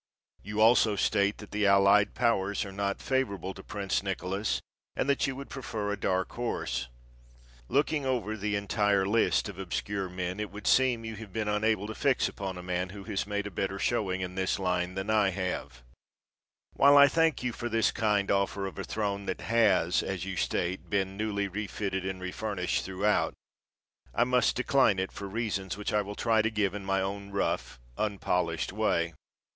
[0.41, 4.59] You also state that the Allied Powers are not favorable to Prince Nicholas
[4.95, 6.87] and that you would prefer a dark horse.
[7.69, 11.85] Looking over the entire list of obscure men, it would seem you have been unable
[11.85, 15.11] to fix upon a man who has made a better showing in this line than
[15.11, 15.83] I have.
[16.73, 20.35] While I thank you for this kind offer of a throne that has, as you
[20.35, 23.35] state, been newly refitted and refurnished throughout,
[24.15, 27.29] I must decline it for reasons which I will try to give in my own
[27.29, 29.13] rough, unpolished way.